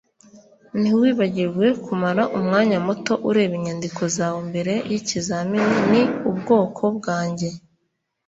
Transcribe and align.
ntiwibagirwe 0.79 1.67
kumara 1.85 2.23
umwanya 2.39 2.77
muto 2.87 3.13
ureba 3.29 3.53
inyandiko 3.59 4.01
zawe 4.15 4.39
mbere 4.49 4.73
yikizamini. 4.89 5.75
ni 5.91 6.01
ubwoko 6.29 6.83
bwanjye 6.97 7.49